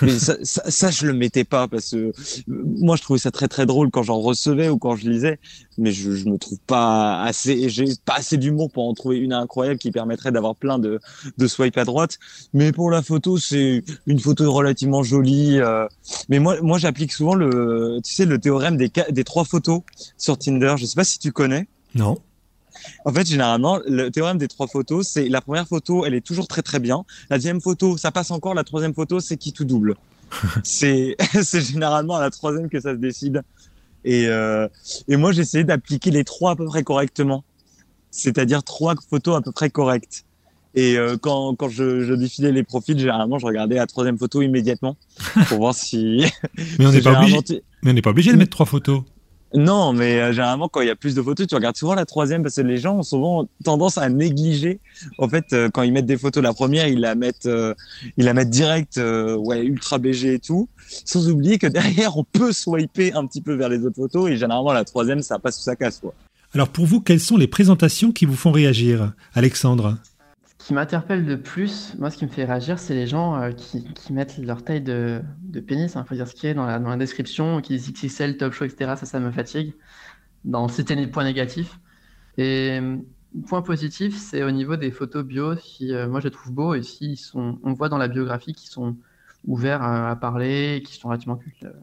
Mais 0.00 0.18
ça, 0.18 0.36
ça, 0.42 0.70
ça, 0.70 0.90
je 0.90 1.06
le 1.06 1.12
mettais 1.12 1.44
pas 1.44 1.68
parce 1.68 1.90
que 1.90 2.12
moi, 2.46 2.96
je 2.96 3.02
trouvais 3.02 3.18
ça 3.18 3.30
très, 3.30 3.48
très 3.48 3.66
drôle 3.66 3.90
quand 3.90 4.02
j'en 4.02 4.20
recevais 4.20 4.68
ou 4.68 4.78
quand 4.78 4.96
je 4.96 5.08
lisais. 5.08 5.38
Mais 5.78 5.92
je, 5.92 6.12
je 6.12 6.26
me 6.26 6.38
trouve 6.38 6.58
pas 6.66 7.22
assez. 7.22 7.68
J'ai 7.68 7.84
pas 8.04 8.14
assez 8.16 8.36
d'humour 8.36 8.70
pour 8.70 8.88
en 8.88 8.94
trouver 8.94 9.18
une 9.18 9.32
incroyable 9.32 9.78
qui 9.78 9.90
permettrait 10.12 10.32
d'avoir 10.32 10.56
plein 10.56 10.78
de, 10.78 11.00
de 11.38 11.46
swipe 11.46 11.76
à 11.78 11.84
droite. 11.84 12.18
Mais 12.52 12.72
pour 12.72 12.90
la 12.90 13.02
photo, 13.02 13.38
c'est 13.38 13.82
une 14.06 14.18
photo 14.18 14.52
relativement 14.52 15.02
jolie. 15.02 15.58
Euh. 15.58 15.86
Mais 16.28 16.38
moi, 16.38 16.60
moi, 16.60 16.78
j'applique 16.78 17.12
souvent 17.12 17.34
le, 17.34 17.98
tu 18.04 18.12
sais, 18.12 18.26
le 18.26 18.38
théorème 18.38 18.76
des, 18.76 18.90
des 19.10 19.24
trois 19.24 19.44
photos 19.44 19.80
sur 20.18 20.38
Tinder. 20.38 20.74
Je 20.78 20.84
sais 20.84 20.94
pas 20.94 21.04
si 21.04 21.18
tu 21.18 21.32
connais. 21.32 21.66
Non. 21.94 22.18
En 23.04 23.12
fait, 23.12 23.26
généralement, 23.26 23.80
le 23.86 24.10
théorème 24.10 24.38
des 24.38 24.48
trois 24.48 24.66
photos, 24.66 25.06
c'est 25.06 25.28
la 25.28 25.40
première 25.40 25.68
photo, 25.68 26.04
elle 26.04 26.14
est 26.14 26.24
toujours 26.26 26.48
très 26.48 26.62
très 26.62 26.80
bien. 26.80 27.04
La 27.30 27.36
deuxième 27.36 27.60
photo, 27.60 27.96
ça 27.96 28.10
passe 28.10 28.30
encore. 28.30 28.54
La 28.54 28.64
troisième 28.64 28.94
photo, 28.94 29.20
c'est 29.20 29.36
qui 29.36 29.52
tout 29.52 29.64
double. 29.64 29.96
c'est 30.64 31.16
généralement 31.60 32.16
à 32.16 32.20
la 32.20 32.30
troisième 32.30 32.68
que 32.68 32.80
ça 32.80 32.92
se 32.92 32.98
décide. 32.98 33.42
Et, 34.04 34.26
euh, 34.26 34.66
et 35.06 35.16
moi, 35.16 35.32
j'essayais 35.32 35.64
d'appliquer 35.64 36.10
les 36.10 36.24
trois 36.24 36.52
à 36.52 36.56
peu 36.56 36.66
près 36.66 36.82
correctement 36.82 37.44
c'est-à-dire 38.12 38.62
trois 38.62 38.94
photos 39.10 39.36
à 39.36 39.40
peu 39.40 39.50
près 39.50 39.70
correctes. 39.70 40.24
Et 40.74 40.96
euh, 40.96 41.16
quand, 41.20 41.54
quand 41.56 41.68
je, 41.68 42.04
je, 42.04 42.14
défilais 42.14 42.52
les 42.52 42.62
profils, 42.62 42.98
généralement, 42.98 43.38
je 43.38 43.46
regardais 43.46 43.74
la 43.74 43.86
troisième 43.86 44.16
photo 44.16 44.40
immédiatement 44.40 44.96
pour 45.48 45.58
voir 45.58 45.74
si. 45.74 46.24
mais 46.78 46.86
on 46.86 46.92
n'est 46.92 47.02
pas, 47.02 47.20
obligé... 47.20 47.62
mais 47.82 48.00
pas 48.00 48.10
obligé 48.10 48.32
de 48.32 48.36
mettre 48.36 48.52
trois 48.52 48.66
photos. 48.66 49.02
Non, 49.54 49.92
mais 49.92 50.18
euh, 50.18 50.32
généralement, 50.32 50.68
quand 50.68 50.80
il 50.80 50.86
y 50.86 50.90
a 50.90 50.96
plus 50.96 51.14
de 51.14 51.20
photos, 51.20 51.46
tu 51.46 51.54
regardes 51.54 51.76
souvent 51.76 51.94
la 51.94 52.06
troisième 52.06 52.42
parce 52.42 52.54
que 52.54 52.62
les 52.62 52.78
gens 52.78 52.96
ont 52.96 53.02
souvent 53.02 53.46
tendance 53.62 53.98
à 53.98 54.08
négliger. 54.08 54.80
En 55.18 55.28
fait, 55.28 55.52
euh, 55.52 55.68
quand 55.68 55.82
ils 55.82 55.92
mettent 55.92 56.06
des 56.06 56.16
photos, 56.16 56.42
la 56.42 56.54
première, 56.54 56.88
ils 56.88 57.00
la 57.00 57.14
mettent, 57.14 57.48
ils 58.16 58.24
la 58.24 58.32
mettent 58.32 58.48
direct, 58.48 58.96
ouais, 58.96 59.62
ultra 59.62 59.98
BG 59.98 60.34
et 60.34 60.38
tout, 60.38 60.70
sans 61.04 61.28
oublier 61.28 61.58
que 61.58 61.66
derrière, 61.78 62.16
on 62.16 62.24
peut 62.24 62.52
swiper 62.52 63.12
un 63.12 63.26
petit 63.26 63.42
peu 63.42 63.52
vers 63.52 63.68
les 63.68 63.84
autres 63.84 63.96
photos 63.96 64.30
et 64.30 64.38
généralement, 64.38 64.72
la 64.72 64.84
troisième, 64.84 65.20
ça 65.20 65.38
passe 65.38 65.58
sous 65.58 65.64
sa 65.64 65.76
casse, 65.76 65.98
quoi. 65.98 66.14
Alors 66.54 66.68
pour 66.68 66.84
vous, 66.84 67.00
quelles 67.00 67.20
sont 67.20 67.38
les 67.38 67.46
présentations 67.46 68.12
qui 68.12 68.26
vous 68.26 68.36
font 68.36 68.52
réagir 68.52 69.14
Alexandre? 69.32 69.96
Ce 70.58 70.66
qui 70.66 70.74
m'interpelle 70.74 71.24
de 71.24 71.34
plus, 71.34 71.94
moi 71.98 72.10
ce 72.10 72.18
qui 72.18 72.26
me 72.26 72.30
fait 72.30 72.44
réagir, 72.44 72.78
c'est 72.78 72.94
les 72.94 73.06
gens 73.06 73.40
euh, 73.40 73.52
qui, 73.52 74.12
mettent 74.12 74.36
leur 74.36 74.62
taille 74.62 74.82
de, 74.82 75.22
pénis, 75.66 75.94
il 75.94 75.98
hein, 75.98 76.04
faut 76.06 76.14
dire 76.14 76.28
ce 76.28 76.34
qui 76.34 76.46
est 76.46 76.52
dans 76.52 76.66
la, 76.66 76.78
dans 76.78 76.90
la 76.90 76.98
description, 76.98 77.62
qui 77.62 77.78
disent 77.78 77.90
XXL, 77.92 78.36
top 78.36 78.52
show, 78.52 78.66
etc. 78.66 78.92
Ça, 78.98 79.06
ça 79.06 79.18
me 79.18 79.30
fatigue. 79.30 79.72
Dans 80.44 80.68
c'était 80.68 80.94
les 80.94 81.06
points 81.06 81.24
négatifs. 81.24 81.80
Et 82.36 82.78
euh, 82.82 82.98
point 83.48 83.62
positif, 83.62 84.14
c'est 84.14 84.42
au 84.42 84.50
niveau 84.50 84.76
des 84.76 84.90
photos 84.90 85.24
bio, 85.24 85.56
si 85.56 85.94
euh, 85.94 86.06
moi 86.06 86.20
je 86.20 86.26
les 86.26 86.32
trouve 86.32 86.52
beaux 86.52 86.74
et 86.74 86.82
si 86.82 87.16
sont, 87.16 87.58
on 87.62 87.72
voit 87.72 87.88
dans 87.88 87.98
la 87.98 88.08
biographie 88.08 88.52
qu'ils 88.52 88.70
sont 88.70 88.96
ouverts 89.46 89.82
à, 89.82 90.14
parler, 90.16 90.82
qui 90.84 90.96
sont 90.96 91.08
relativement 91.08 91.36
culturels 91.36 91.80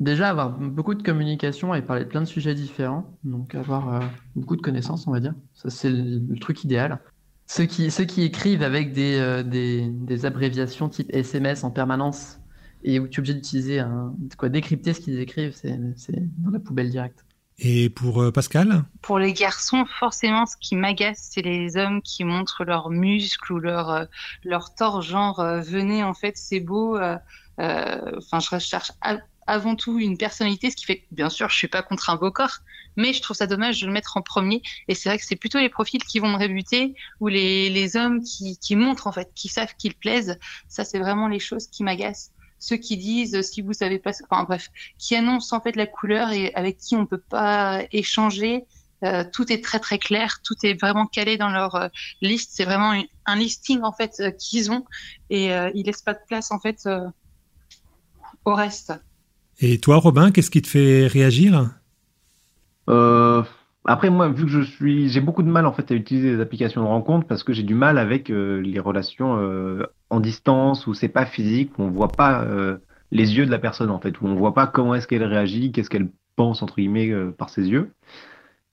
déjà 0.00 0.28
avoir 0.28 0.50
beaucoup 0.50 0.94
de 0.94 1.02
communication 1.02 1.74
et 1.74 1.82
parler 1.82 2.04
de 2.04 2.08
plein 2.08 2.20
de 2.20 2.26
sujets 2.26 2.54
différents, 2.54 3.18
donc 3.24 3.54
avoir 3.54 3.94
euh, 3.94 4.06
beaucoup 4.36 4.56
de 4.56 4.62
connaissances, 4.62 5.06
on 5.06 5.12
va 5.12 5.20
dire. 5.20 5.34
Ça, 5.54 5.70
c'est 5.70 5.90
le, 5.90 6.38
truc 6.38 6.64
idéal. 6.64 7.00
Ceux 7.46 7.64
qui, 7.64 7.90
ceux 7.90 8.04
qui 8.04 8.22
écrivent 8.22 8.62
avec 8.62 8.92
des, 8.92 9.18
euh, 9.18 9.42
des, 9.42 9.88
des, 9.88 10.26
abréviations 10.26 10.88
type 10.88 11.08
SMS 11.14 11.64
en 11.64 11.70
permanence 11.70 12.38
et 12.84 13.00
où 13.00 13.08
tu 13.08 13.16
es 13.16 13.20
obligé 13.20 13.34
d'utiliser 13.34 13.80
un, 13.80 14.14
quoi, 14.36 14.48
décrypter 14.48 14.92
ce 14.92 15.00
qu'ils 15.00 15.18
écrivent, 15.18 15.54
c'est, 15.54 15.78
c'est 15.96 16.16
dans 16.38 16.50
la 16.50 16.60
poubelle 16.60 16.90
directe. 16.90 17.24
Et 17.60 17.90
pour 17.90 18.22
euh, 18.22 18.30
Pascal? 18.30 18.84
Pour 19.02 19.18
les 19.18 19.32
garçons, 19.32 19.84
forcément, 19.98 20.46
ce 20.46 20.56
qui 20.60 20.76
m'agace, 20.76 21.30
c'est 21.32 21.42
les 21.42 21.76
hommes 21.76 22.02
qui 22.02 22.22
montrent 22.22 22.64
leurs 22.64 22.90
muscles 22.90 23.52
ou 23.52 23.58
leur, 23.58 24.06
leur 24.44 24.74
torse, 24.76 25.04
genre, 25.04 25.42
venez, 25.42 26.04
en 26.04 26.14
fait, 26.14 26.36
c'est 26.36 26.60
beau. 26.60 26.96
Enfin, 26.96 28.38
je 28.38 28.50
recherche 28.54 28.92
avant 29.48 29.74
tout 29.74 29.98
une 29.98 30.18
personnalité, 30.18 30.70
ce 30.70 30.76
qui 30.76 30.84
fait 30.84 30.98
que, 30.98 31.06
bien 31.10 31.30
sûr, 31.30 31.48
je 31.48 31.56
suis 31.56 31.68
pas 31.68 31.82
contre 31.82 32.10
un 32.10 32.16
beau 32.16 32.30
corps, 32.30 32.58
mais 32.96 33.12
je 33.12 33.22
trouve 33.22 33.36
ça 33.36 33.46
dommage 33.46 33.80
de 33.80 33.86
le 33.86 33.92
mettre 33.92 34.16
en 34.16 34.22
premier. 34.22 34.62
Et 34.86 34.94
c'est 34.94 35.08
vrai 35.08 35.18
que 35.18 35.24
c'est 35.24 35.36
plutôt 35.36 35.58
les 35.58 35.70
profils 35.70 36.04
qui 36.04 36.20
vont 36.20 36.28
me 36.28 36.36
rébuter 36.36 36.94
ou 37.20 37.28
les, 37.28 37.70
les 37.70 37.96
hommes 37.96 38.22
qui, 38.22 38.58
qui 38.58 38.76
montrent, 38.76 39.06
en 39.06 39.12
fait, 39.12 39.32
qui 39.34 39.48
savent 39.48 39.74
qu'ils 39.76 39.94
plaisent. 39.94 40.38
Ça, 40.68 40.84
c'est 40.84 40.98
vraiment 40.98 41.28
les 41.28 41.40
choses 41.40 41.66
qui 41.68 41.82
m'agacent. 41.82 42.30
Ceux 42.58 42.76
qui 42.76 42.96
disent, 42.96 43.40
si 43.42 43.62
vous 43.62 43.72
savez 43.72 43.98
pas, 43.98 44.10
enfin 44.28 44.44
bref, 44.44 44.68
qui 44.98 45.16
annoncent 45.16 45.56
en 45.56 45.60
fait 45.60 45.76
la 45.76 45.86
couleur 45.86 46.30
et 46.32 46.52
avec 46.54 46.78
qui 46.78 46.94
on 46.94 47.06
peut 47.06 47.22
pas 47.30 47.82
échanger. 47.90 48.64
Euh, 49.04 49.22
tout 49.32 49.52
est 49.52 49.62
très 49.62 49.78
très 49.78 50.00
clair, 50.00 50.40
tout 50.42 50.56
est 50.64 50.74
vraiment 50.74 51.06
calé 51.06 51.36
dans 51.36 51.50
leur 51.50 51.76
euh, 51.76 51.88
liste. 52.20 52.50
C'est 52.52 52.64
vraiment 52.64 53.00
un 53.26 53.36
listing 53.36 53.82
en 53.82 53.92
fait 53.92 54.16
euh, 54.18 54.32
qu'ils 54.32 54.72
ont 54.72 54.84
et 55.30 55.50
ils 55.74 55.86
laissent 55.86 56.02
pas 56.02 56.14
de 56.14 56.20
place 56.26 56.50
en 56.50 56.58
fait 56.58 56.88
au 58.44 58.54
reste. 58.54 58.92
Et 59.60 59.78
toi, 59.78 59.96
Robin, 59.96 60.30
qu'est-ce 60.30 60.50
qui 60.50 60.62
te 60.62 60.68
fait 60.68 61.06
réagir? 61.06 61.70
Euh, 62.88 63.42
Après, 63.84 64.10
moi, 64.10 64.28
vu 64.28 64.44
que 64.44 64.50
je 64.50 64.60
suis, 64.60 65.08
j'ai 65.08 65.20
beaucoup 65.20 65.42
de 65.42 65.48
mal 65.48 65.66
en 65.66 65.72
fait 65.72 65.90
à 65.90 65.94
utiliser 65.94 66.32
les 66.32 66.40
applications 66.40 66.82
de 66.82 66.86
rencontre 66.86 67.26
parce 67.26 67.42
que 67.42 67.52
j'ai 67.52 67.62
du 67.62 67.74
mal 67.74 67.98
avec 67.98 68.30
euh, 68.30 68.60
les 68.60 68.80
relations 68.80 69.38
euh, 69.38 69.84
en 70.10 70.20
distance 70.20 70.86
où 70.86 70.94
c'est 70.94 71.08
pas 71.08 71.26
physique, 71.26 71.78
où 71.78 71.82
on 71.82 71.90
voit 71.90 72.08
pas 72.08 72.46
les 73.10 73.36
yeux 73.36 73.46
de 73.46 73.50
la 73.50 73.58
personne 73.58 73.90
en 73.90 73.98
fait, 74.00 74.20
où 74.20 74.26
on 74.26 74.34
voit 74.34 74.54
pas 74.54 74.66
comment 74.66 74.94
est-ce 74.94 75.08
qu'elle 75.08 75.24
réagit, 75.24 75.72
qu'est-ce 75.72 75.90
qu'elle 75.90 76.10
pense 76.36 76.62
entre 76.62 76.76
guillemets 76.76 77.12
par 77.36 77.50
ses 77.50 77.68
yeux. 77.68 77.90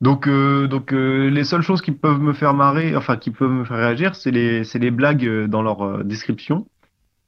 Donc, 0.02 0.30
donc 0.30 0.92
les 0.92 1.44
seules 1.46 1.62
choses 1.62 1.82
qui 1.82 1.92
peuvent 1.92 2.20
me 2.22 2.34
faire 2.34 2.54
marrer, 2.54 2.96
enfin 2.96 3.18
qui 3.18 3.32
peuvent 3.32 3.52
me 3.52 3.66
faire 3.66 3.78
réagir, 3.78 4.16
c'est 4.16 4.32
les, 4.32 4.64
les 4.64 4.92
blagues 4.92 5.46
dans 5.48 5.62
leur 5.62 6.04
description. 6.04 6.68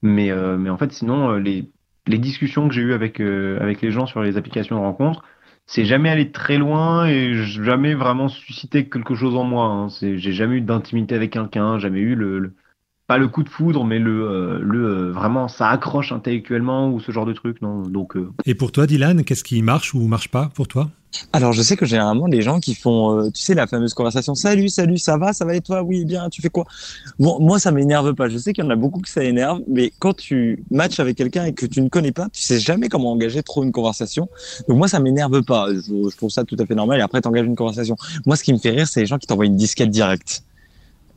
Mais, 0.01 0.31
mais 0.57 0.69
en 0.69 0.77
fait, 0.77 0.91
sinon, 0.91 1.35
les 1.35 1.69
les 2.07 2.17
discussions 2.17 2.67
que 2.67 2.73
j'ai 2.73 2.81
eues 2.81 2.93
avec, 2.93 3.19
euh, 3.19 3.59
avec 3.61 3.81
les 3.81 3.91
gens 3.91 4.05
sur 4.05 4.21
les 4.21 4.37
applications 4.37 4.75
de 4.75 4.81
rencontre, 4.81 5.23
c'est 5.65 5.85
jamais 5.85 6.09
allé 6.09 6.31
très 6.31 6.57
loin 6.57 7.05
et 7.07 7.33
jamais 7.33 7.93
vraiment 7.93 8.29
suscité 8.29 8.87
quelque 8.89 9.15
chose 9.15 9.35
en 9.35 9.43
moi. 9.43 9.65
Hein. 9.65 9.87
J'ai 10.01 10.31
jamais 10.31 10.57
eu 10.57 10.61
d'intimité 10.61 11.15
avec 11.15 11.31
quelqu'un, 11.31 11.77
jamais 11.79 11.99
eu 11.99 12.15
le, 12.15 12.53
pas 13.07 13.17
le 13.17 13.27
coup 13.27 13.43
de 13.43 13.49
foudre, 13.49 13.85
mais 13.85 13.99
le, 13.99 14.29
euh, 14.29 14.59
le 14.61 14.85
euh, 14.85 15.11
vraiment 15.11 15.47
ça 15.47 15.69
accroche 15.69 16.11
intellectuellement 16.11 16.89
ou 16.89 16.99
ce 16.99 17.11
genre 17.11 17.25
de 17.25 17.33
truc. 17.33 17.61
Non 17.61 17.81
Donc. 17.81 18.17
Et 18.45 18.53
pour 18.53 18.71
toi, 18.71 18.85
Dylan, 18.85 19.23
qu'est-ce 19.23 19.43
qui 19.43 19.61
marche 19.61 19.93
ou 19.93 20.07
marche 20.07 20.29
pas 20.29 20.49
pour 20.53 20.67
toi? 20.67 20.89
Alors, 21.33 21.53
je 21.53 21.61
sais 21.61 21.75
que 21.75 21.85
généralement, 21.85 22.27
les 22.27 22.41
gens 22.41 22.59
qui 22.59 22.75
font, 22.75 23.19
euh, 23.19 23.29
tu 23.31 23.41
sais, 23.41 23.53
la 23.53 23.67
fameuse 23.67 23.93
conversation, 23.93 24.35
salut, 24.35 24.69
salut, 24.69 24.97
ça 24.97 25.17
va, 25.17 25.33
ça 25.33 25.45
va 25.45 25.55
et 25.55 25.61
toi, 25.61 25.81
oui, 25.81 26.05
bien, 26.05 26.29
tu 26.29 26.41
fais 26.41 26.49
quoi? 26.49 26.65
Bon, 27.19 27.39
moi, 27.39 27.59
ça 27.59 27.71
m'énerve 27.71 28.13
pas. 28.13 28.29
Je 28.29 28.37
sais 28.37 28.53
qu'il 28.53 28.63
y 28.63 28.67
en 28.67 28.69
a 28.69 28.75
beaucoup 28.75 28.99
que 28.99 29.09
ça 29.09 29.23
énerve, 29.23 29.61
mais 29.67 29.91
quand 29.99 30.15
tu 30.15 30.63
matches 30.69 30.99
avec 30.99 31.17
quelqu'un 31.17 31.45
et 31.45 31.53
que 31.53 31.65
tu 31.65 31.81
ne 31.81 31.89
connais 31.89 32.11
pas, 32.11 32.27
tu 32.31 32.41
sais 32.41 32.59
jamais 32.59 32.89
comment 32.89 33.11
engager 33.11 33.41
trop 33.43 33.63
une 33.63 33.71
conversation. 33.71 34.29
Donc 34.67 34.77
moi, 34.77 34.87
ça 34.87 34.99
m'énerve 34.99 35.43
pas. 35.43 35.67
Je, 35.71 36.15
trouve 36.15 36.29
ça 36.29 36.43
tout 36.43 36.57
à 36.59 36.65
fait 36.65 36.75
normal. 36.75 36.99
Et 36.99 37.03
après, 37.03 37.21
tu 37.21 37.27
engages 37.27 37.45
une 37.45 37.55
conversation. 37.55 37.95
Moi, 38.25 38.35
ce 38.35 38.43
qui 38.43 38.53
me 38.53 38.57
fait 38.57 38.71
rire, 38.71 38.87
c'est 38.87 39.01
les 39.01 39.05
gens 39.05 39.17
qui 39.17 39.27
t'envoient 39.27 39.45
une 39.45 39.55
disquette 39.57 39.89
directe. 39.89 40.43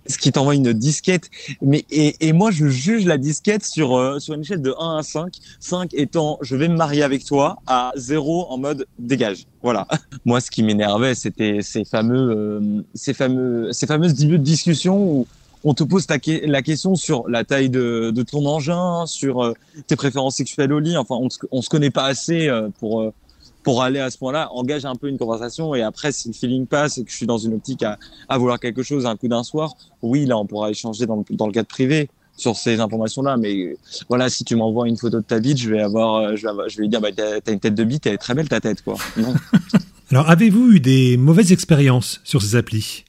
Ce 0.06 0.18
qui 0.18 0.32
t'envoie 0.32 0.54
une 0.54 0.72
disquette. 0.72 1.30
Mais 1.62 1.84
et, 1.90 2.28
et, 2.28 2.32
moi, 2.32 2.50
je 2.50 2.66
juge 2.66 3.04
la 3.04 3.18
disquette 3.18 3.64
sur 3.64 3.96
euh, 3.96 4.18
sur 4.18 4.34
une 4.34 4.40
échelle 4.40 4.62
de 4.62 4.74
1 4.78 4.98
à 4.98 5.02
5. 5.02 5.32
5 5.60 5.94
étant, 5.94 6.38
je 6.42 6.56
vais 6.56 6.68
me 6.68 6.76
marier 6.76 7.02
avec 7.02 7.24
toi, 7.24 7.58
à 7.66 7.92
0 7.96 8.46
en 8.50 8.58
mode 8.58 8.86
dégage. 8.98 9.46
Voilà. 9.62 9.86
moi, 10.24 10.40
ce 10.40 10.50
qui 10.50 10.62
m'énervait, 10.62 11.14
c'était 11.14 11.60
ces 11.62 11.84
fameux, 11.84 12.30
euh, 12.30 12.82
ces 12.94 13.14
fameux, 13.14 13.72
ces 13.72 13.86
fameuses 13.86 14.14
discussions 14.14 15.02
où 15.02 15.26
on 15.62 15.74
te 15.74 15.84
pose 15.84 16.06
la 16.08 16.62
question 16.62 16.94
sur 16.94 17.28
la 17.28 17.44
taille 17.44 17.68
de, 17.68 18.10
de 18.14 18.22
ton 18.22 18.46
engin, 18.46 19.04
sur 19.06 19.44
euh, 19.44 19.52
tes 19.86 19.96
préférences 19.96 20.36
sexuelles 20.36 20.72
au 20.72 20.80
lit. 20.80 20.96
Enfin, 20.96 21.16
on, 21.20 21.28
on 21.50 21.60
se 21.60 21.68
connaît 21.68 21.90
pas 21.90 22.04
assez 22.04 22.50
pour 22.78 23.12
pour 23.62 23.82
aller 23.82 23.98
à 23.98 24.10
ce 24.10 24.18
point-là, 24.18 24.48
engage 24.52 24.84
un 24.84 24.94
peu 24.94 25.08
une 25.08 25.18
conversation 25.18 25.74
et 25.74 25.82
après, 25.82 26.12
si 26.12 26.28
le 26.28 26.34
feeling 26.34 26.66
passe 26.66 26.98
et 26.98 27.04
que 27.04 27.10
je 27.10 27.16
suis 27.16 27.26
dans 27.26 27.38
une 27.38 27.54
optique 27.54 27.82
à, 27.82 27.98
à 28.28 28.38
vouloir 28.38 28.58
quelque 28.58 28.82
chose 28.82 29.06
un 29.06 29.16
coup 29.16 29.28
d'un 29.28 29.42
soir, 29.42 29.74
oui, 30.02 30.24
là, 30.24 30.38
on 30.38 30.46
pourra 30.46 30.70
échanger 30.70 31.06
dans 31.06 31.16
le, 31.16 31.36
dans 31.36 31.46
le 31.46 31.52
cadre 31.52 31.68
privé 31.68 32.08
sur 32.36 32.56
ces 32.56 32.80
informations-là. 32.80 33.36
Mais 33.36 33.76
voilà, 34.08 34.30
si 34.30 34.44
tu 34.44 34.56
m'envoies 34.56 34.88
une 34.88 34.96
photo 34.96 35.18
de 35.18 35.24
ta 35.24 35.40
bite, 35.40 35.58
je 35.58 35.70
vais 35.70 35.80
avoir, 35.80 36.16
euh, 36.16 36.36
je 36.36 36.46
vais, 36.46 36.52
je 36.68 36.76
vais 36.76 36.82
lui 36.82 36.88
dire, 36.88 37.00
bah, 37.00 37.10
t'as 37.12 37.52
une 37.52 37.60
tête 37.60 37.74
de 37.74 37.84
bite, 37.84 38.06
elle 38.06 38.14
est 38.14 38.18
très 38.18 38.34
belle 38.34 38.48
ta 38.48 38.60
tête, 38.60 38.82
quoi. 38.82 38.96
Non. 39.16 39.34
Alors, 40.10 40.28
avez-vous 40.28 40.72
eu 40.72 40.80
des 40.80 41.16
mauvaises 41.16 41.52
expériences 41.52 42.20
sur 42.24 42.42
ces 42.42 42.56
applis, 42.56 43.04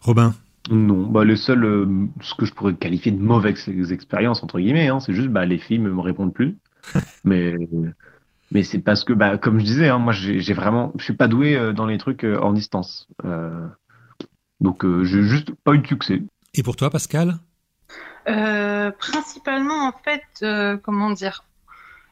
Robin? 0.00 0.34
Non, 0.70 1.06
bah 1.06 1.24
les 1.24 1.36
seules, 1.36 1.64
euh, 1.64 1.86
ce 2.22 2.34
que 2.34 2.46
je 2.46 2.54
pourrais 2.54 2.74
qualifier 2.74 3.12
de 3.12 3.20
mauvaises 3.20 3.92
expériences 3.92 4.42
entre 4.42 4.58
guillemets, 4.58 4.88
hein, 4.88 4.98
c'est 4.98 5.12
juste 5.12 5.28
bah 5.28 5.44
les 5.44 5.58
filles 5.58 5.78
me 5.78 6.00
répondent 6.00 6.32
plus. 6.32 6.56
Mais 7.22 7.54
mais 8.50 8.62
c'est 8.62 8.78
parce 8.78 9.04
que, 9.04 9.12
bah, 9.12 9.38
comme 9.38 9.58
je 9.58 9.64
disais, 9.64 9.88
hein, 9.88 9.98
moi, 9.98 10.12
j'ai 10.12 10.54
vraiment, 10.54 10.92
je 10.98 11.04
suis 11.04 11.14
pas 11.14 11.28
doué 11.28 11.56
euh, 11.56 11.72
dans 11.72 11.86
les 11.86 11.98
trucs 11.98 12.24
euh, 12.24 12.38
en 12.38 12.52
distance. 12.52 13.08
Euh, 13.24 13.66
donc, 14.60 14.84
j'ai 15.02 15.22
juste 15.22 15.52
pas 15.64 15.74
eu 15.74 15.78
de 15.78 15.86
succès. 15.86 16.22
Et 16.54 16.62
pour 16.62 16.76
toi, 16.76 16.90
Pascal? 16.90 17.34
Principalement, 18.24 19.88
en 19.88 19.92
fait, 19.92 20.80
comment 20.82 21.10
dire, 21.10 21.44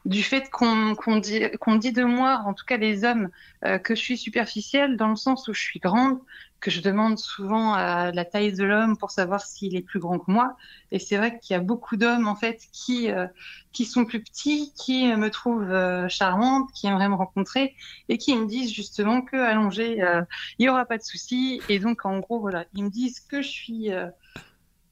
du 0.05 0.23
fait 0.23 0.49
qu'on 0.49 0.95
dit, 1.17 1.43
qu'on 1.59 1.75
dit 1.75 1.91
de 1.91 2.03
moi, 2.03 2.43
en 2.45 2.53
tout 2.53 2.65
cas 2.65 2.77
les 2.77 3.05
hommes, 3.05 3.29
que 3.61 3.95
je 3.95 4.01
suis 4.01 4.17
superficielle, 4.17 4.97
dans 4.97 5.07
le 5.07 5.15
sens 5.15 5.47
où 5.47 5.53
je 5.53 5.61
suis 5.61 5.79
grande, 5.79 6.19
que 6.63 6.71
je 6.71 6.79
demande 6.79 7.19
souvent 7.19 7.73
à 7.73 8.13
la 8.13 8.23
taille 8.23 8.53
de 8.53 8.63
l'homme 8.63 8.95
pour 8.95 9.11
savoir 9.11 9.45
s'il 9.45 9.75
est 9.75 9.81
plus 9.81 9.99
grand 9.99 10.17
que 10.17 10.31
moi. 10.31 10.55
Et 10.91 10.99
c'est 10.99 11.17
vrai 11.17 11.37
qu'il 11.37 11.53
y 11.53 11.57
a 11.57 11.59
beaucoup 11.59 11.97
d'hommes 11.97 12.25
en 12.25 12.35
fait 12.35 12.61
qui 12.71 13.11
euh, 13.11 13.27
qui 13.73 13.83
sont 13.83 14.05
plus 14.05 14.23
petits, 14.23 14.71
qui 14.73 15.13
me 15.13 15.29
trouvent 15.29 15.69
euh, 15.69 16.07
charmante, 16.07 16.71
qui 16.73 16.87
aimeraient 16.87 17.09
me 17.09 17.15
rencontrer 17.15 17.75
et 18.07 18.17
qui 18.17 18.33
me 18.33 18.47
disent 18.47 18.71
justement 18.71 19.21
que 19.21 19.35
allongé, 19.35 20.01
euh, 20.01 20.21
il 20.57 20.65
y 20.65 20.69
aura 20.69 20.85
pas 20.85 20.97
de 20.97 21.03
souci. 21.03 21.61
Et 21.67 21.79
donc 21.79 22.05
en 22.05 22.19
gros 22.19 22.39
voilà, 22.39 22.63
ils 22.73 22.85
me 22.85 22.89
disent 22.89 23.19
que 23.19 23.41
je 23.41 23.49
suis 23.49 23.89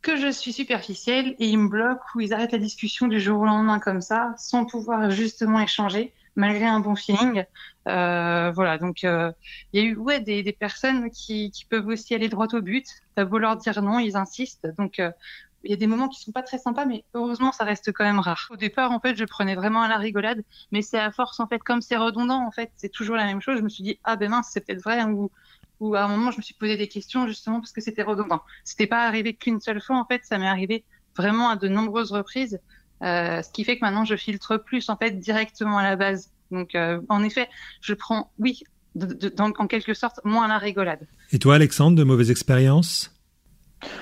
que 0.01 0.17
je 0.17 0.31
suis 0.31 0.53
superficielle 0.53 1.35
et 1.39 1.47
ils 1.47 1.57
me 1.57 1.69
bloquent 1.69 2.03
ou 2.15 2.21
ils 2.21 2.33
arrêtent 2.33 2.51
la 2.51 2.57
discussion 2.57 3.07
du 3.07 3.19
jour 3.19 3.41
au 3.41 3.45
lendemain 3.45 3.79
comme 3.79 4.01
ça, 4.01 4.33
sans 4.37 4.65
pouvoir 4.65 5.11
justement 5.11 5.59
échanger 5.59 6.13
malgré 6.35 6.65
un 6.65 6.79
bon 6.79 6.95
feeling. 6.95 7.43
Euh, 7.87 8.51
voilà, 8.51 8.77
donc 8.77 9.03
euh, 9.03 9.31
il 9.73 9.81
y 9.81 9.85
a 9.85 9.87
eu 9.87 9.95
ouais, 9.95 10.19
des, 10.19 10.43
des 10.43 10.53
personnes 10.53 11.09
qui, 11.09 11.51
qui, 11.51 11.65
peuvent 11.65 11.87
aussi 11.87 12.13
aller 12.15 12.29
droit 12.29 12.47
au 12.53 12.61
but. 12.61 12.85
T'as 13.15 13.25
beau 13.25 13.37
leur 13.37 13.57
dire 13.57 13.81
non, 13.81 13.99
ils 13.99 14.15
insistent. 14.15 14.67
Donc 14.77 14.99
euh, 14.99 15.11
il 15.63 15.71
y 15.71 15.73
a 15.73 15.77
des 15.77 15.87
moments 15.87 16.07
qui 16.07 16.19
sont 16.19 16.31
pas 16.31 16.41
très 16.41 16.57
sympas, 16.57 16.85
mais 16.85 17.03
heureusement 17.13 17.51
ça 17.51 17.63
reste 17.63 17.91
quand 17.91 18.03
même 18.03 18.19
rare. 18.19 18.47
Au 18.49 18.55
départ, 18.55 18.91
en 18.91 18.99
fait, 18.99 19.15
je 19.15 19.25
prenais 19.25 19.55
vraiment 19.55 19.81
à 19.81 19.87
la 19.87 19.97
rigolade, 19.97 20.43
mais 20.71 20.81
c'est 20.81 20.99
à 20.99 21.11
force, 21.11 21.39
en 21.39 21.47
fait, 21.47 21.59
comme 21.59 21.81
c'est 21.81 21.97
redondant, 21.97 22.45
en 22.45 22.51
fait, 22.51 22.71
c'est 22.77 22.89
toujours 22.89 23.15
la 23.15 23.25
même 23.25 23.41
chose. 23.41 23.57
Je 23.57 23.63
me 23.63 23.69
suis 23.69 23.83
dit 23.83 23.99
ah 24.03 24.15
ben 24.15 24.29
mince, 24.29 24.49
c'est 24.51 24.65
peut-être 24.65 24.81
vrai 24.81 25.03
ou 25.03 25.29
ou 25.81 25.95
à 25.95 26.03
un 26.03 26.07
moment 26.07 26.31
je 26.31 26.37
me 26.37 26.41
suis 26.41 26.53
posé 26.53 26.77
des 26.77 26.87
questions 26.87 27.27
justement 27.27 27.59
parce 27.59 27.73
que 27.73 27.81
c'était 27.81 28.03
redondant. 28.03 28.41
C'était 28.63 28.87
pas 28.87 29.05
arrivé 29.05 29.33
qu'une 29.33 29.59
seule 29.59 29.81
fois, 29.81 29.97
en 29.97 30.05
fait, 30.05 30.21
ça 30.23 30.37
m'est 30.37 30.47
arrivé 30.47 30.85
vraiment 31.17 31.49
à 31.49 31.57
de 31.57 31.67
nombreuses 31.67 32.13
reprises. 32.13 32.61
Euh, 33.03 33.41
ce 33.41 33.51
qui 33.51 33.65
fait 33.65 33.77
que 33.77 33.83
maintenant 33.83 34.05
je 34.05 34.15
filtre 34.15 34.57
plus 34.57 34.87
en 34.89 34.95
fait 34.95 35.19
directement 35.19 35.77
à 35.77 35.83
la 35.83 35.97
base. 35.97 36.31
Donc 36.51 36.75
euh, 36.75 37.01
en 37.09 37.23
effet, 37.23 37.49
je 37.81 37.93
prends, 37.93 38.31
oui, 38.39 38.63
donc 38.95 39.59
en 39.59 39.67
quelque 39.67 39.93
sorte 39.93 40.19
moins 40.23 40.47
la 40.47 40.57
rigolade. 40.57 41.07
Et 41.31 41.39
toi, 41.39 41.55
Alexandre, 41.55 41.97
de 41.97 42.03
mauvaises 42.03 42.31
expériences? 42.31 43.13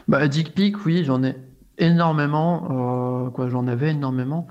Bah, 0.08 0.28
dick 0.28 0.54
pic, 0.54 0.86
oui, 0.86 1.04
j'en 1.06 1.24
ai 1.24 1.36
énormément. 1.78 3.26
Euh, 3.26 3.30
quoi, 3.30 3.50
j'en 3.50 3.68
avais 3.68 3.92
énormément. 3.92 4.48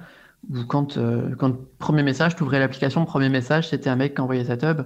Quand, 0.69 0.97
euh, 0.97 1.35
quand 1.37 1.57
premier 1.79 2.03
message, 2.03 2.37
tu 2.37 2.43
ouvrais 2.43 2.59
l'application, 2.61 3.05
premier 3.05 3.29
message, 3.29 3.69
c'était 3.69 3.91
un 3.91 3.97
mec 3.97 4.15
qui 4.15 4.21
envoyait 4.21 4.45
sa 4.45 4.57
tub. 4.57 4.83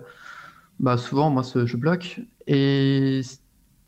Bah, 0.80 0.96
souvent, 0.96 1.30
moi, 1.30 1.42
je 1.42 1.76
bloque. 1.76 2.20
Et 2.46 3.22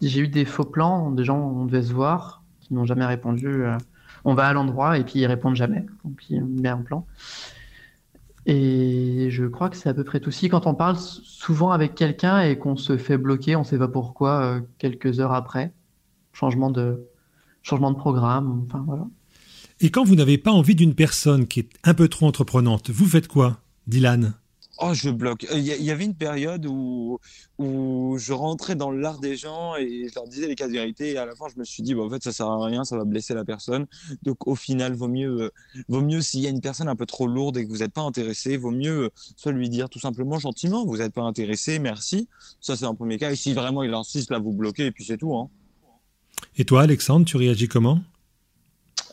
j'ai 0.00 0.20
eu 0.20 0.28
des 0.28 0.44
faux 0.44 0.64
plans, 0.64 1.10
des 1.10 1.24
gens, 1.24 1.38
on 1.38 1.64
devait 1.66 1.82
se 1.82 1.92
voir, 1.92 2.42
qui 2.60 2.74
n'ont 2.74 2.84
jamais 2.84 3.06
répondu 3.06 3.64
on 4.24 4.34
va 4.34 4.46
à 4.46 4.52
l'endroit 4.52 4.98
et 4.98 5.04
puis 5.04 5.20
ils 5.20 5.26
répondent 5.26 5.56
jamais. 5.56 5.84
Donc 6.04 6.24
ils 6.30 6.42
met 6.42 6.68
un 6.68 6.78
plan. 6.78 7.06
Et 8.46 9.28
je 9.30 9.44
crois 9.46 9.70
que 9.70 9.76
c'est 9.76 9.88
à 9.88 9.94
peu 9.94 10.04
près 10.04 10.20
tout. 10.20 10.30
Si 10.30 10.48
quand 10.48 10.66
on 10.66 10.74
parle 10.74 10.96
souvent 10.96 11.70
avec 11.70 11.94
quelqu'un 11.94 12.40
et 12.42 12.58
qu'on 12.58 12.76
se 12.76 12.96
fait 12.96 13.16
bloquer, 13.16 13.56
on 13.56 13.60
ne 13.60 13.64
sait 13.64 13.78
pas 13.78 13.88
pourquoi, 13.88 14.42
euh, 14.42 14.60
quelques 14.78 15.20
heures 15.20 15.32
après, 15.32 15.72
changement 16.32 16.70
de, 16.70 17.06
changement 17.62 17.90
de 17.90 17.96
programme, 17.96 18.64
enfin 18.66 18.82
voilà. 18.86 19.06
Et 19.80 19.90
quand 19.90 20.04
vous 20.04 20.14
n'avez 20.14 20.38
pas 20.38 20.52
envie 20.52 20.74
d'une 20.74 20.94
personne 20.94 21.46
qui 21.46 21.60
est 21.60 21.70
un 21.84 21.94
peu 21.94 22.08
trop 22.08 22.26
entreprenante, 22.26 22.90
vous 22.90 23.06
faites 23.06 23.28
quoi, 23.28 23.58
Dylan? 23.86 24.34
Oh, 24.78 24.92
je 24.92 25.10
bloque. 25.10 25.46
Il 25.52 25.60
y, 25.60 25.90
avait 25.92 26.04
une 26.04 26.16
période 26.16 26.66
où, 26.66 27.20
où 27.58 28.16
je 28.18 28.32
rentrais 28.32 28.74
dans 28.74 28.90
l'art 28.90 29.20
des 29.20 29.36
gens 29.36 29.76
et 29.76 30.08
je 30.08 30.14
leur 30.16 30.26
disais 30.26 30.48
les 30.48 30.56
cas 30.56 30.66
de 30.66 30.72
vérité. 30.72 31.12
Et 31.12 31.18
à 31.18 31.26
la 31.26 31.36
fin, 31.36 31.46
je 31.52 31.58
me 31.58 31.64
suis 31.64 31.82
dit, 31.82 31.94
bah, 31.94 32.02
en 32.02 32.10
fait, 32.10 32.22
ça 32.24 32.32
sert 32.32 32.48
à 32.48 32.64
rien, 32.64 32.84
ça 32.84 32.96
va 32.96 33.04
blesser 33.04 33.34
la 33.34 33.44
personne. 33.44 33.86
Donc, 34.22 34.48
au 34.48 34.56
final, 34.56 34.94
vaut 34.94 35.06
mieux, 35.06 35.42
euh, 35.42 35.50
vaut 35.88 36.00
mieux 36.00 36.20
s'il 36.20 36.40
y 36.40 36.48
a 36.48 36.50
une 36.50 36.60
personne 36.60 36.88
un 36.88 36.96
peu 36.96 37.06
trop 37.06 37.28
lourde 37.28 37.56
et 37.56 37.64
que 37.64 37.70
vous 37.70 37.78
n'êtes 37.78 37.92
pas 37.92 38.02
intéressé, 38.02 38.56
vaut 38.56 38.72
mieux 38.72 39.04
euh, 39.04 39.10
soit 39.36 39.52
lui 39.52 39.68
dire 39.68 39.88
tout 39.88 40.00
simplement 40.00 40.40
gentiment, 40.40 40.84
vous 40.84 40.96
n'êtes 40.96 41.14
pas 41.14 41.22
intéressé, 41.22 41.78
merci. 41.78 42.28
Ça, 42.60 42.76
c'est 42.76 42.86
un 42.86 42.94
premier 42.94 43.18
cas. 43.18 43.30
Et 43.30 43.36
si 43.36 43.52
vraiment 43.52 43.84
il 43.84 43.94
insiste, 43.94 44.30
là, 44.30 44.40
vous 44.40 44.52
bloquez 44.52 44.86
et 44.86 44.90
puis 44.90 45.04
c'est 45.04 45.18
tout. 45.18 45.36
Hein. 45.36 45.50
Et 46.56 46.64
toi, 46.64 46.82
Alexandre, 46.82 47.24
tu 47.24 47.36
réagis 47.36 47.68
comment? 47.68 48.00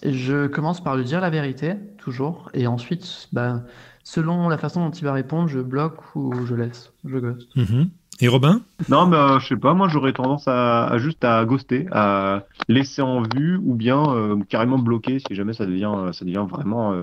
Je 0.03 0.48
commence 0.48 0.82
par 0.82 0.98
lui 0.98 1.06
dire 1.06 1.22
la 1.22 1.30
vérité, 1.30 1.75
toujours. 2.00 2.50
Et 2.56 2.65
ensuite, 2.65 3.30
ben 3.32 3.63
selon 4.03 4.50
la 4.50 4.58
façon 4.58 4.86
dont 4.86 4.91
il 4.91 5.03
va 5.03 5.13
répondre, 5.13 5.48
je 5.48 5.60
bloque 5.60 6.15
ou 6.15 6.46
je 6.46 6.55
laisse, 6.55 6.91
je 7.05 7.17
ghost. 7.17 7.50
Mhm. 7.55 7.89
Et 8.20 8.27
Robin? 8.27 8.62
Non, 8.88 9.08
mais 9.08 9.17
euh, 9.17 9.39
je 9.39 9.48
sais 9.48 9.55
pas, 9.55 9.74
moi 9.74 9.88
j'aurais 9.88 10.13
tendance 10.13 10.48
à, 10.48 10.96
juste 10.98 11.24
à 11.24 11.43
ghoster, 11.46 11.88
à 11.91 12.46
laisser 12.67 13.01
en 13.01 13.24
vue 13.24 13.58
ou 13.58 13.74
bien 13.74 14.03
euh, 14.13 14.38
carrément 14.48 14.77
bloquer 14.77 15.20
si 15.20 15.34
jamais 15.34 15.53
ça 15.53 15.65
devient, 15.65 15.91
euh, 15.96 16.12
ça 16.12 16.24
devient 16.24 16.46
vraiment 16.48 16.93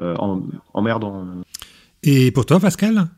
en, 0.00 0.42
emmerdant. 0.72 1.26
Et 2.02 2.30
pour 2.30 2.46
toi, 2.46 2.60
Pascal? 2.60 3.08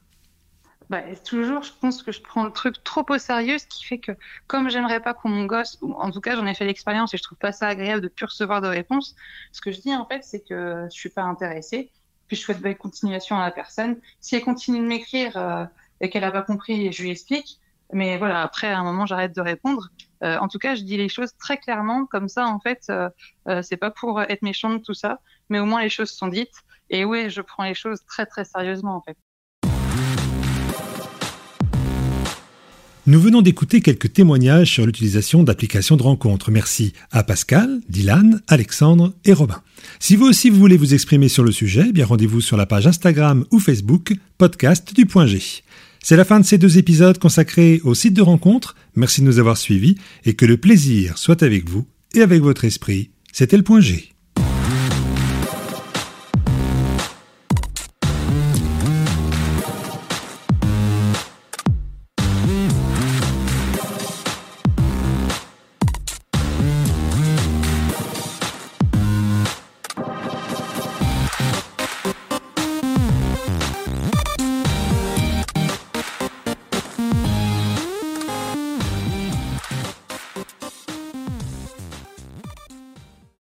Bah, 0.88 1.02
toujours, 1.24 1.62
je 1.62 1.70
pense 1.80 2.02
que 2.02 2.10
je 2.10 2.20
prends 2.20 2.42
le 2.42 2.50
truc 2.50 2.82
trop 2.82 3.04
au 3.08 3.18
sérieux, 3.18 3.58
ce 3.58 3.66
qui 3.66 3.84
fait 3.84 3.98
que, 3.98 4.10
comme 4.48 4.68
j'aimerais 4.68 4.98
pas 4.98 5.14
qu'on 5.14 5.28
mon 5.28 5.44
gosse, 5.44 5.78
ou 5.82 5.92
en 5.92 6.10
tout 6.10 6.20
cas 6.20 6.34
j'en 6.34 6.46
ai 6.46 6.54
fait 6.54 6.64
l'expérience 6.64 7.14
et 7.14 7.16
je 7.16 7.22
trouve 7.22 7.38
pas 7.38 7.52
ça 7.52 7.68
agréable 7.68 8.00
de 8.00 8.08
plus 8.08 8.24
recevoir 8.24 8.60
de 8.60 8.66
réponses, 8.66 9.14
ce 9.52 9.60
que 9.60 9.70
je 9.70 9.80
dis 9.80 9.94
en 9.94 10.04
fait, 10.04 10.24
c'est 10.24 10.40
que 10.40 10.88
je 10.90 10.98
suis 10.98 11.10
pas 11.10 11.22
intéressée 11.22 11.92
puis 12.30 12.36
je 12.36 12.42
souhaite 12.42 12.60
belle 12.60 12.78
continuation 12.78 13.36
à 13.36 13.44
la 13.44 13.50
personne. 13.50 13.96
Si 14.20 14.36
elle 14.36 14.44
continue 14.44 14.78
de 14.78 14.86
m'écrire 14.86 15.36
euh, 15.36 15.64
et 16.00 16.08
qu'elle 16.10 16.22
n'a 16.22 16.30
pas 16.30 16.42
compris, 16.42 16.92
je 16.92 17.02
lui 17.02 17.10
explique. 17.10 17.58
Mais 17.92 18.18
voilà, 18.18 18.40
après, 18.42 18.68
à 18.68 18.78
un 18.78 18.84
moment, 18.84 19.04
j'arrête 19.04 19.34
de 19.34 19.40
répondre. 19.40 19.88
Euh, 20.22 20.38
en 20.38 20.46
tout 20.46 20.60
cas, 20.60 20.76
je 20.76 20.82
dis 20.82 20.96
les 20.96 21.08
choses 21.08 21.32
très 21.40 21.56
clairement, 21.56 22.06
comme 22.06 22.28
ça, 22.28 22.46
en 22.46 22.60
fait, 22.60 22.84
euh, 22.88 23.10
euh 23.48 23.62
c'est 23.62 23.76
pas 23.76 23.90
pour 23.90 24.22
être 24.22 24.42
méchante 24.42 24.84
tout 24.84 24.94
ça, 24.94 25.18
mais 25.48 25.58
au 25.58 25.64
moins 25.64 25.82
les 25.82 25.88
choses 25.88 26.10
sont 26.12 26.28
dites. 26.28 26.54
Et 26.88 27.04
oui, 27.04 27.30
je 27.30 27.40
prends 27.40 27.64
les 27.64 27.74
choses 27.74 27.98
très 28.06 28.26
très 28.26 28.44
sérieusement, 28.44 28.94
en 28.94 29.02
fait. 29.02 29.16
Nous 33.06 33.18
venons 33.18 33.40
d'écouter 33.40 33.80
quelques 33.80 34.12
témoignages 34.12 34.70
sur 34.72 34.84
l'utilisation 34.84 35.42
d'applications 35.42 35.96
de 35.96 36.02
rencontres. 36.02 36.50
Merci 36.50 36.92
à 37.10 37.22
Pascal, 37.22 37.80
Dylan, 37.88 38.42
Alexandre 38.46 39.14
et 39.24 39.32
Robin. 39.32 39.62
Si 39.98 40.16
vous 40.16 40.26
aussi 40.26 40.50
vous 40.50 40.58
voulez 40.58 40.76
vous 40.76 40.92
exprimer 40.92 41.28
sur 41.28 41.42
le 41.42 41.50
sujet, 41.50 41.86
eh 41.88 41.92
bien 41.92 42.04
rendez-vous 42.04 42.42
sur 42.42 42.58
la 42.58 42.66
page 42.66 42.86
Instagram 42.86 43.46
ou 43.52 43.58
Facebook 43.58 44.12
podcast 44.36 44.94
du 44.94 45.06
point 45.06 45.26
G. 45.26 45.40
C'est 46.02 46.16
la 46.16 46.26
fin 46.26 46.40
de 46.40 46.44
ces 46.44 46.58
deux 46.58 46.76
épisodes 46.76 47.18
consacrés 47.18 47.80
au 47.84 47.94
site 47.94 48.14
de 48.14 48.22
rencontre. 48.22 48.76
Merci 48.94 49.22
de 49.22 49.26
nous 49.26 49.38
avoir 49.38 49.56
suivis 49.56 49.96
et 50.26 50.34
que 50.34 50.44
le 50.44 50.58
plaisir 50.58 51.16
soit 51.16 51.42
avec 51.42 51.70
vous 51.70 51.86
et 52.14 52.20
avec 52.20 52.42
votre 52.42 52.66
esprit. 52.66 53.10
C'était 53.32 53.56
le 53.56 53.62
point 53.62 53.80
G. 53.80 54.12